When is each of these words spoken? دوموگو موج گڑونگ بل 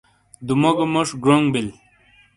دوموگو 0.47 0.85
موج 0.93 1.09
گڑونگ 1.23 1.45
بل 1.53 1.67